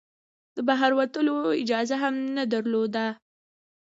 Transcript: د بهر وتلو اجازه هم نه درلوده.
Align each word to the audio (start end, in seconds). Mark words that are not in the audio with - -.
د 0.55 0.57
بهر 0.67 0.91
وتلو 0.99 1.37
اجازه 1.61 1.95
هم 2.03 2.15
نه 2.37 2.43
درلوده. 2.53 3.05